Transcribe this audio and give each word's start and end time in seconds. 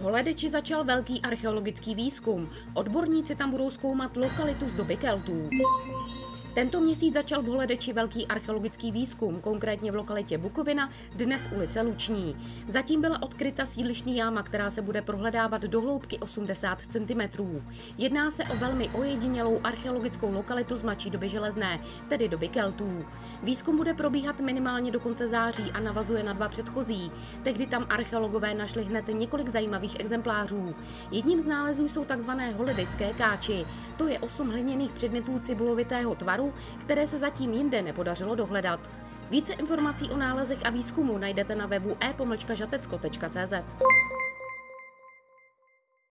Holedeči 0.00 0.48
začal 0.48 0.84
velký 0.84 1.20
archeologický 1.20 1.94
výzkum. 1.94 2.48
Odborníci 2.74 3.36
tam 3.36 3.50
budou 3.50 3.70
zkoumat 3.70 4.16
lokalitu 4.16 4.68
z 4.68 4.74
doby 4.74 4.96
Keltů. 4.96 5.48
Tento 6.54 6.80
měsíc 6.80 7.14
začal 7.14 7.42
v 7.42 7.46
Holedeči 7.46 7.92
velký 7.92 8.26
archeologický 8.26 8.92
výzkum, 8.92 9.40
konkrétně 9.40 9.92
v 9.92 9.94
lokalitě 9.94 10.38
Bukovina, 10.38 10.90
dnes 11.14 11.48
ulice 11.56 11.80
Luční. 11.80 12.36
Zatím 12.68 13.00
byla 13.00 13.22
odkryta 13.22 13.66
sídlišní 13.66 14.16
jáma, 14.16 14.42
která 14.42 14.70
se 14.70 14.82
bude 14.82 15.02
prohledávat 15.02 15.62
do 15.62 15.80
hloubky 15.80 16.18
80 16.18 16.80
cm. 16.80 17.20
Jedná 17.98 18.30
se 18.30 18.44
o 18.44 18.56
velmi 18.56 18.88
ojedinělou 18.88 19.60
archeologickou 19.64 20.32
lokalitu 20.32 20.76
z 20.76 20.82
mladší 20.82 21.10
doby 21.10 21.28
železné, 21.28 21.80
tedy 22.08 22.28
doby 22.28 22.48
Keltů. 22.48 23.04
Výzkum 23.42 23.76
bude 23.76 23.94
probíhat 23.94 24.40
minimálně 24.40 24.90
do 24.90 25.00
konce 25.00 25.28
září 25.28 25.70
a 25.74 25.80
navazuje 25.80 26.22
na 26.22 26.32
dva 26.32 26.48
předchozí. 26.48 27.12
Tehdy 27.42 27.66
tam 27.66 27.86
archeologové 27.88 28.54
našli 28.54 28.84
hned 28.84 29.08
několik 29.08 29.48
zajímavých 29.48 30.00
exemplářů. 30.00 30.74
Jedním 31.10 31.40
z 31.40 31.44
nálezů 31.44 31.88
jsou 31.88 32.04
tzv. 32.04 32.30
holedecké 32.56 33.12
káči. 33.12 33.66
To 34.00 34.08
je 34.08 34.18
osm 34.18 34.50
hliněných 34.50 34.92
předmětů 34.92 35.38
cibulovitého 35.38 36.14
tvaru, 36.14 36.54
které 36.80 37.06
se 37.06 37.18
zatím 37.18 37.52
jinde 37.52 37.82
nepodařilo 37.82 38.34
dohledat. 38.34 38.80
Více 39.30 39.52
informací 39.52 40.10
o 40.10 40.16
nálezech 40.16 40.58
a 40.66 40.70
výzkumu 40.70 41.18
najdete 41.18 41.54
na 41.54 41.66
webu 41.66 41.96
e-žatecko.cz. 42.00 43.54